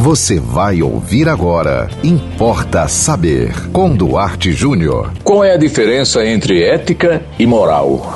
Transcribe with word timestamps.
Você 0.00 0.40
vai 0.40 0.80
ouvir 0.80 1.28
agora. 1.28 1.86
Importa 2.02 2.88
saber. 2.88 3.52
Com 3.70 3.94
Duarte 3.94 4.50
Júnior. 4.50 5.12
Qual 5.22 5.44
é 5.44 5.52
a 5.52 5.58
diferença 5.58 6.24
entre 6.24 6.62
ética 6.62 7.22
e 7.38 7.46
moral? 7.46 8.10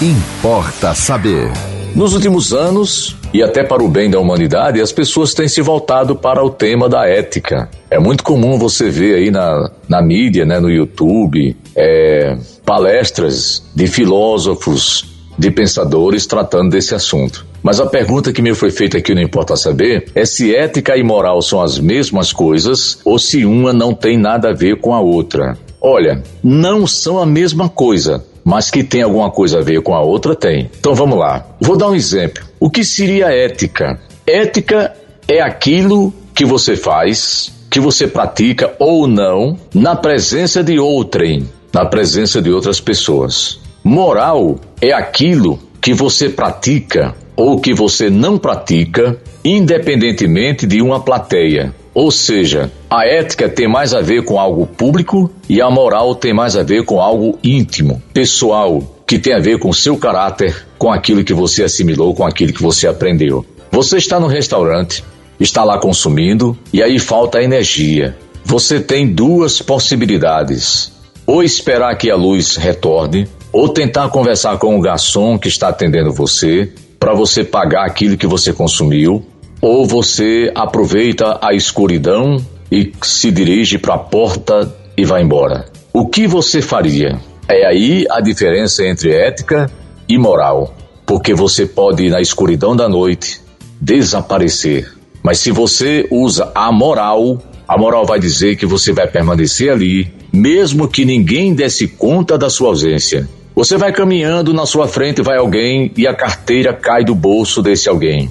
Importa 0.00 0.94
saber. 0.94 1.50
Nos 1.94 2.14
últimos 2.14 2.54
anos, 2.54 3.14
e 3.30 3.42
até 3.42 3.62
para 3.62 3.82
o 3.82 3.88
bem 3.88 4.08
da 4.08 4.18
humanidade, 4.18 4.80
as 4.80 4.90
pessoas 4.90 5.34
têm 5.34 5.46
se 5.48 5.60
voltado 5.60 6.16
para 6.16 6.42
o 6.42 6.48
tema 6.48 6.88
da 6.88 7.06
ética. 7.06 7.68
É 7.90 7.98
muito 7.98 8.24
comum 8.24 8.58
você 8.58 8.88
ver 8.88 9.16
aí 9.16 9.30
na, 9.30 9.70
na 9.86 10.00
mídia, 10.00 10.46
né, 10.46 10.60
no 10.60 10.70
YouTube, 10.70 11.54
é, 11.76 12.38
palestras 12.64 13.62
de 13.74 13.86
filósofos, 13.86 15.04
de 15.38 15.50
pensadores 15.50 16.24
tratando 16.24 16.70
desse 16.70 16.94
assunto. 16.94 17.51
Mas 17.62 17.80
a 17.80 17.86
pergunta 17.86 18.32
que 18.32 18.42
me 18.42 18.54
foi 18.54 18.70
feita 18.70 18.98
aqui 18.98 19.14
não 19.14 19.22
importa 19.22 19.54
saber 19.56 20.06
é 20.14 20.24
se 20.24 20.54
ética 20.54 20.96
e 20.96 21.02
moral 21.02 21.40
são 21.40 21.62
as 21.62 21.78
mesmas 21.78 22.32
coisas 22.32 22.98
ou 23.04 23.18
se 23.18 23.44
uma 23.44 23.72
não 23.72 23.94
tem 23.94 24.18
nada 24.18 24.50
a 24.50 24.52
ver 24.52 24.80
com 24.80 24.92
a 24.92 25.00
outra. 25.00 25.56
Olha, 25.80 26.22
não 26.42 26.86
são 26.86 27.18
a 27.18 27.26
mesma 27.26 27.68
coisa, 27.68 28.24
mas 28.44 28.70
que 28.70 28.82
tem 28.82 29.02
alguma 29.02 29.30
coisa 29.30 29.58
a 29.58 29.62
ver 29.62 29.80
com 29.82 29.94
a 29.94 30.00
outra 30.00 30.34
tem. 30.34 30.70
Então 30.78 30.94
vamos 30.94 31.18
lá. 31.18 31.46
Vou 31.60 31.76
dar 31.76 31.88
um 31.88 31.94
exemplo. 31.94 32.44
O 32.58 32.68
que 32.68 32.84
seria 32.84 33.32
ética? 33.32 34.00
Ética 34.26 34.94
é 35.28 35.40
aquilo 35.40 36.12
que 36.34 36.44
você 36.44 36.76
faz, 36.76 37.52
que 37.70 37.78
você 37.78 38.06
pratica 38.06 38.74
ou 38.78 39.06
não 39.06 39.56
na 39.74 39.94
presença 39.94 40.62
de 40.62 40.78
outrem, 40.78 41.48
na 41.72 41.84
presença 41.84 42.42
de 42.42 42.50
outras 42.50 42.80
pessoas. 42.80 43.60
Moral 43.84 44.58
é 44.80 44.92
aquilo 44.92 45.58
que 45.82 45.92
você 45.92 46.28
pratica 46.28 47.12
ou 47.34 47.60
que 47.60 47.74
você 47.74 48.08
não 48.08 48.38
pratica, 48.38 49.18
independentemente 49.44 50.64
de 50.64 50.80
uma 50.80 51.00
plateia. 51.00 51.74
Ou 51.92 52.10
seja, 52.10 52.70
a 52.88 53.04
ética 53.04 53.48
tem 53.48 53.66
mais 53.66 53.92
a 53.92 54.00
ver 54.00 54.24
com 54.24 54.38
algo 54.38 54.64
público 54.64 55.28
e 55.48 55.60
a 55.60 55.68
moral 55.68 56.14
tem 56.14 56.32
mais 56.32 56.56
a 56.56 56.62
ver 56.62 56.84
com 56.84 57.00
algo 57.00 57.36
íntimo, 57.42 58.00
pessoal, 58.14 58.80
que 59.04 59.18
tem 59.18 59.34
a 59.34 59.40
ver 59.40 59.58
com 59.58 59.72
seu 59.72 59.96
caráter, 59.96 60.64
com 60.78 60.90
aquilo 60.90 61.24
que 61.24 61.34
você 61.34 61.64
assimilou, 61.64 62.14
com 62.14 62.24
aquilo 62.24 62.52
que 62.52 62.62
você 62.62 62.86
aprendeu. 62.86 63.44
Você 63.72 63.96
está 63.96 64.20
no 64.20 64.28
restaurante, 64.28 65.02
está 65.40 65.64
lá 65.64 65.78
consumindo 65.78 66.56
e 66.72 66.80
aí 66.80 67.00
falta 67.00 67.42
energia. 67.42 68.16
Você 68.44 68.78
tem 68.78 69.12
duas 69.12 69.60
possibilidades: 69.60 70.92
ou 71.26 71.42
esperar 71.42 71.96
que 71.96 72.10
a 72.10 72.16
luz 72.16 72.56
retorne, 72.56 73.26
ou 73.52 73.68
tentar 73.68 74.08
conversar 74.08 74.56
com 74.58 74.76
o 74.76 74.80
garçom 74.80 75.38
que 75.38 75.48
está 75.48 75.68
atendendo 75.68 76.12
você 76.12 76.72
para 76.98 77.14
você 77.14 77.44
pagar 77.44 77.84
aquilo 77.84 78.16
que 78.16 78.26
você 78.26 78.52
consumiu, 78.52 79.24
ou 79.60 79.86
você 79.86 80.50
aproveita 80.54 81.38
a 81.42 81.52
escuridão 81.52 82.36
e 82.70 82.92
se 83.02 83.30
dirige 83.30 83.76
para 83.76 83.94
a 83.94 83.98
porta 83.98 84.72
e 84.96 85.04
vai 85.04 85.22
embora. 85.22 85.66
O 85.92 86.06
que 86.06 86.26
você 86.26 86.62
faria? 86.62 87.20
É 87.48 87.66
aí 87.66 88.06
a 88.08 88.20
diferença 88.20 88.86
entre 88.86 89.12
ética 89.12 89.70
e 90.08 90.16
moral, 90.16 90.74
porque 91.04 91.34
você 91.34 91.66
pode 91.66 92.08
na 92.08 92.20
escuridão 92.20 92.74
da 92.74 92.88
noite 92.88 93.40
desaparecer, 93.80 94.92
mas 95.22 95.38
se 95.38 95.50
você 95.50 96.06
usa 96.10 96.50
a 96.54 96.72
moral, 96.72 97.38
a 97.66 97.76
moral 97.76 98.04
vai 98.04 98.18
dizer 98.18 98.56
que 98.56 98.64
você 98.64 98.92
vai 98.92 99.06
permanecer 99.06 99.70
ali, 99.70 100.12
mesmo 100.32 100.88
que 100.88 101.04
ninguém 101.04 101.54
desse 101.54 101.88
conta 101.88 102.38
da 102.38 102.48
sua 102.48 102.68
ausência. 102.68 103.28
Você 103.54 103.76
vai 103.76 103.92
caminhando, 103.92 104.54
na 104.54 104.64
sua 104.64 104.88
frente 104.88 105.20
vai 105.20 105.36
alguém 105.36 105.92
e 105.96 106.06
a 106.06 106.14
carteira 106.14 106.72
cai 106.72 107.04
do 107.04 107.14
bolso 107.14 107.62
desse 107.62 107.88
alguém. 107.88 108.30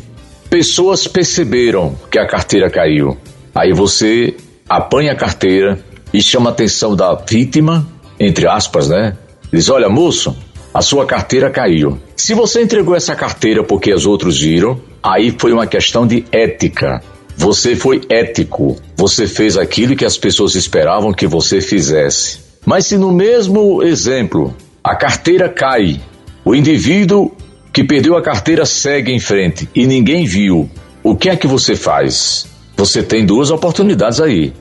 Pessoas 0.49 1.07
perceberam 1.07 1.95
que 2.09 2.17
a 2.17 2.27
carteira 2.27 2.69
caiu. 2.69 3.15
Aí 3.53 3.71
você 3.71 4.35
apanha 4.67 5.11
a 5.11 5.15
carteira 5.15 5.79
e 6.11 6.21
chama 6.21 6.49
a 6.49 6.53
atenção 6.53 6.95
da 6.95 7.13
vítima, 7.13 7.87
entre 8.19 8.47
aspas, 8.47 8.89
né? 8.89 9.15
Diz: 9.53 9.69
Olha, 9.69 9.87
moço, 9.87 10.35
a 10.73 10.81
sua 10.81 11.05
carteira 11.05 11.51
caiu. 11.51 11.99
Se 12.15 12.33
você 12.33 12.63
entregou 12.63 12.95
essa 12.95 13.15
carteira 13.15 13.63
porque 13.63 13.93
os 13.93 14.07
outros 14.07 14.39
viram, 14.39 14.81
aí 15.03 15.35
foi 15.37 15.53
uma 15.53 15.67
questão 15.67 16.07
de 16.07 16.25
ética. 16.31 17.01
Você 17.37 17.75
foi 17.75 18.01
ético. 18.09 18.75
Você 18.95 19.27
fez 19.27 19.55
aquilo 19.55 19.95
que 19.95 20.05
as 20.05 20.17
pessoas 20.17 20.55
esperavam 20.55 21.13
que 21.13 21.27
você 21.27 21.61
fizesse. 21.61 22.39
Mas 22.65 22.87
se 22.87 22.97
no 22.97 23.11
mesmo 23.11 23.83
exemplo 23.83 24.55
a 24.83 24.95
carteira 24.95 25.47
cai. 25.47 26.01
O 26.43 26.55
indivíduo 26.55 27.31
que 27.71 27.83
perdeu 27.83 28.17
a 28.17 28.21
carteira 28.21 28.65
segue 28.65 29.11
em 29.11 29.19
frente 29.19 29.69
e 29.75 29.85
ninguém 29.85 30.25
viu. 30.25 30.69
O 31.03 31.15
que 31.15 31.29
é 31.29 31.35
que 31.35 31.47
você 31.47 31.75
faz? 31.75 32.47
Você 32.75 33.03
tem 33.03 33.25
duas 33.25 33.51
oportunidades 33.51 34.19
aí. 34.19 34.53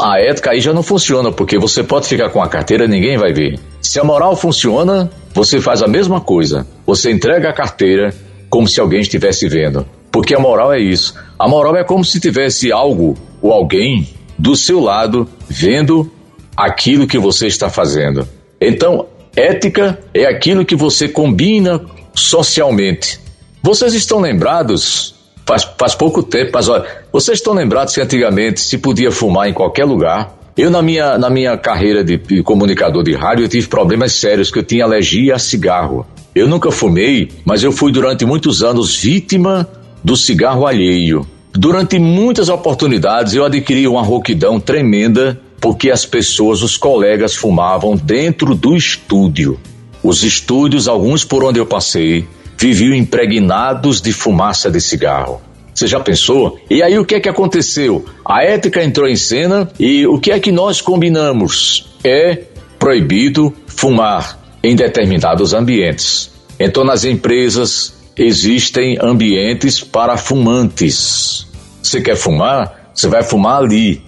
A 0.00 0.18
ética 0.18 0.52
aí 0.52 0.60
já 0.60 0.72
não 0.72 0.82
funciona, 0.82 1.30
porque 1.30 1.58
você 1.58 1.82
pode 1.82 2.08
ficar 2.08 2.30
com 2.30 2.42
a 2.42 2.48
carteira 2.48 2.86
e 2.86 2.88
ninguém 2.88 3.18
vai 3.18 3.32
ver. 3.32 3.60
Se 3.82 4.00
a 4.00 4.04
moral 4.04 4.34
funciona, 4.34 5.10
você 5.34 5.60
faz 5.60 5.82
a 5.82 5.86
mesma 5.86 6.20
coisa. 6.20 6.66
Você 6.86 7.12
entrega 7.12 7.50
a 7.50 7.52
carteira 7.52 8.14
como 8.48 8.66
se 8.66 8.80
alguém 8.80 9.00
estivesse 9.00 9.46
vendo. 9.46 9.86
Porque 10.10 10.34
a 10.34 10.38
moral 10.38 10.72
é 10.72 10.80
isso. 10.80 11.14
A 11.38 11.46
moral 11.46 11.76
é 11.76 11.84
como 11.84 12.02
se 12.02 12.18
tivesse 12.18 12.72
algo 12.72 13.14
ou 13.42 13.52
alguém 13.52 14.08
do 14.38 14.56
seu 14.56 14.80
lado 14.80 15.28
vendo 15.46 16.10
aquilo 16.56 17.06
que 17.06 17.18
você 17.18 17.46
está 17.46 17.68
fazendo. 17.68 18.26
Então, 18.58 19.06
Ética 19.36 19.98
é 20.14 20.24
aquilo 20.24 20.64
que 20.64 20.74
você 20.74 21.06
combina 21.06 21.84
socialmente. 22.14 23.20
Vocês 23.62 23.92
estão 23.92 24.18
lembrados, 24.18 25.14
faz, 25.44 25.62
faz 25.76 25.94
pouco 25.94 26.22
tempo, 26.22 26.52
mas 26.54 26.70
olha, 26.70 26.86
vocês 27.12 27.38
estão 27.38 27.52
lembrados 27.52 27.94
que 27.94 28.00
antigamente 28.00 28.60
se 28.60 28.78
podia 28.78 29.12
fumar 29.12 29.46
em 29.46 29.52
qualquer 29.52 29.84
lugar? 29.84 30.34
Eu, 30.56 30.70
na 30.70 30.80
minha, 30.80 31.18
na 31.18 31.28
minha 31.28 31.54
carreira 31.58 32.02
de 32.02 32.42
comunicador 32.42 33.02
de 33.04 33.14
rádio, 33.14 33.44
eu 33.44 33.48
tive 33.48 33.66
problemas 33.66 34.12
sérios, 34.12 34.50
que 34.50 34.58
eu 34.58 34.62
tinha 34.62 34.84
alergia 34.84 35.34
a 35.34 35.38
cigarro. 35.38 36.06
Eu 36.34 36.48
nunca 36.48 36.70
fumei, 36.70 37.30
mas 37.44 37.62
eu 37.62 37.70
fui 37.70 37.92
durante 37.92 38.24
muitos 38.24 38.62
anos 38.62 38.96
vítima 38.96 39.68
do 40.02 40.16
cigarro 40.16 40.66
alheio. 40.66 41.26
Durante 41.52 41.98
muitas 41.98 42.48
oportunidades 42.48 43.34
eu 43.34 43.44
adquiri 43.44 43.86
uma 43.86 44.02
rouquidão 44.02 44.58
tremenda 44.58 45.38
porque 45.60 45.90
as 45.90 46.04
pessoas, 46.04 46.62
os 46.62 46.76
colegas 46.76 47.34
fumavam 47.34 47.96
dentro 47.96 48.54
do 48.54 48.76
estúdio. 48.76 49.58
Os 50.02 50.22
estúdios, 50.22 50.88
alguns 50.88 51.24
por 51.24 51.44
onde 51.44 51.58
eu 51.58 51.66
passei, 51.66 52.26
viviam 52.58 52.94
impregnados 52.94 54.00
de 54.00 54.12
fumaça 54.12 54.70
de 54.70 54.80
cigarro. 54.80 55.40
Você 55.74 55.86
já 55.86 56.00
pensou? 56.00 56.58
E 56.70 56.82
aí 56.82 56.98
o 56.98 57.04
que 57.04 57.16
é 57.16 57.20
que 57.20 57.28
aconteceu? 57.28 58.06
A 58.24 58.42
ética 58.42 58.82
entrou 58.82 59.06
em 59.06 59.16
cena 59.16 59.70
e 59.78 60.06
o 60.06 60.18
que 60.18 60.32
é 60.32 60.40
que 60.40 60.50
nós 60.50 60.80
combinamos? 60.80 61.94
É 62.02 62.44
proibido 62.78 63.52
fumar 63.66 64.40
em 64.62 64.74
determinados 64.74 65.52
ambientes. 65.52 66.30
Então 66.58 66.82
nas 66.82 67.04
empresas 67.04 67.94
existem 68.16 68.96
ambientes 69.00 69.80
para 69.80 70.16
fumantes. 70.16 71.46
Você 71.82 72.00
quer 72.00 72.16
fumar? 72.16 72.90
Você 72.94 73.08
vai 73.08 73.22
fumar 73.22 73.62
ali. 73.62 74.02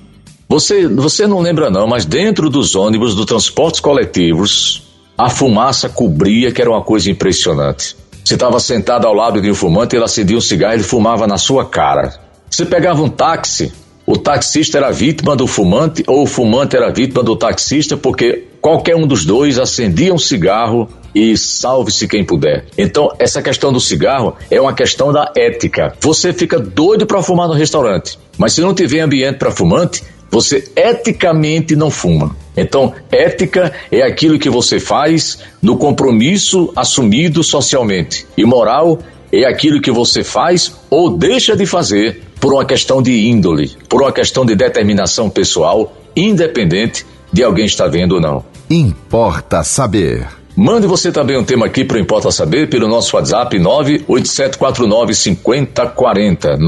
Você, 0.49 0.89
você 0.89 1.27
não 1.27 1.41
lembra 1.41 1.69
não, 1.69 1.87
mas 1.87 2.07
dentro 2.07 2.49
dos 2.49 2.75
ônibus, 2.75 3.15
dos 3.15 3.27
transportes 3.27 3.81
coletivos, 3.81 4.83
a 5.17 5.29
fumaça 5.29 5.91
cobria, 5.91 6.51
que 6.51 6.63
era 6.63 6.71
uma 6.71 6.83
coisa 6.83 7.11
impressionante. 7.11 7.95
Você 8.25 8.33
estava 8.33 8.59
sentado 8.59 9.07
ao 9.07 9.13
lado 9.13 9.43
de 9.43 9.51
um 9.51 9.55
fumante, 9.55 9.95
ele 9.95 10.05
acendia 10.05 10.39
um 10.39 10.41
cigarro 10.41 10.73
e 10.73 10.77
ele 10.77 10.83
fumava 10.83 11.27
na 11.27 11.37
sua 11.37 11.67
cara. 11.67 12.19
Você 12.49 12.65
pegava 12.65 13.03
um 13.03 13.11
táxi, 13.11 13.71
o 14.07 14.17
taxista 14.17 14.79
era 14.79 14.91
vítima 14.91 15.37
do 15.37 15.47
fumante 15.47 16.03
ou 16.07 16.23
o 16.23 16.27
fumante 16.27 16.75
era 16.75 16.91
vítima 16.91 17.23
do 17.23 17.37
taxista, 17.37 17.95
porque 17.95 18.45
qualquer 18.59 18.97
um 18.97 19.07
dos 19.07 19.27
dois 19.27 19.59
acendia 19.59 20.15
um 20.15 20.19
cigarro 20.19 20.89
e 21.15 21.37
salve-se 21.37 22.09
quem 22.09 22.25
puder. 22.25 22.65
Então, 22.79 23.13
essa 23.19 23.43
questão 23.43 23.71
do 23.71 23.81
cigarro 23.81 24.35
é 24.51 24.59
uma 24.59 24.73
questão 24.73 25.13
da 25.13 25.31
ética. 25.37 25.95
Você 26.01 26.33
fica 26.33 26.59
doido 26.59 27.07
para 27.07 27.23
fumar 27.23 27.49
no 27.49 27.55
restaurante, 27.55 28.19
mas 28.39 28.55
se 28.55 28.63
não 28.63 28.73
tiver 28.73 29.01
ambiente 29.01 29.37
para 29.37 29.51
fumante, 29.51 30.03
você 30.31 30.71
eticamente 30.77 31.75
não 31.75 31.91
fuma. 31.91 32.37
Então, 32.57 32.93
ética 33.11 33.73
é 33.91 34.03
aquilo 34.03 34.39
que 34.39 34.51
você 34.51 34.81
faz 34.81 35.39
no 35.63 35.77
compromisso 35.77 36.73
assumido 36.75 37.43
socialmente. 37.43 38.27
E 38.37 38.45
moral 38.45 38.99
é 39.33 39.45
aquilo 39.45 39.81
que 39.81 39.91
você 39.91 40.23
faz 40.25 40.75
ou 40.91 41.11
deixa 41.11 41.57
de 41.57 41.67
fazer 41.67 42.23
por 42.41 42.53
uma 42.53 42.65
questão 42.65 43.03
de 43.03 43.29
índole, 43.29 43.73
por 43.89 44.03
uma 44.03 44.13
questão 44.13 44.45
de 44.45 44.55
determinação 44.55 45.31
pessoal, 45.31 45.93
independente 46.17 47.07
de 47.33 47.43
alguém 47.43 47.67
estar 47.67 47.89
vendo 47.89 48.17
ou 48.17 48.21
não. 48.21 48.45
Importa 48.71 49.63
saber. 49.63 50.27
Mande 50.57 50.87
você 50.89 51.13
também 51.13 51.39
um 51.39 51.45
tema 51.45 51.67
aqui 51.67 51.85
para 51.85 51.99
o 51.99 52.01
Importa 52.01 52.33
Saber 52.33 52.69
pelo 52.69 52.89
nosso 52.89 53.15
WhatsApp 53.15 53.57
98749 53.61 55.15
5040. 55.15 56.59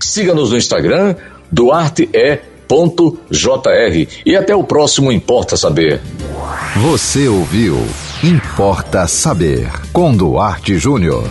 5040. 0.00 0.04
Siga-nos 0.04 0.50
no 0.50 0.56
Instagram, 0.56 1.14
duarte.jr. 1.52 2.42
E 4.24 4.36
até 4.36 4.54
o 4.54 4.64
próximo 4.64 5.12
Importa 5.12 5.56
Saber. 5.56 6.00
Você 6.76 7.28
ouviu 7.28 7.76
Importa 8.22 9.06
Saber, 9.06 9.70
com 9.92 10.16
Duarte 10.16 10.78
Júnior. 10.78 11.28